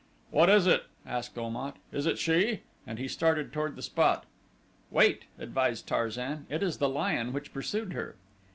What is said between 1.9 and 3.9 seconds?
"It is she?" and he started toward the